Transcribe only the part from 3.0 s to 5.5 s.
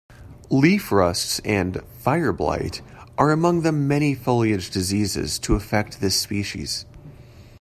are among the many foliage diseases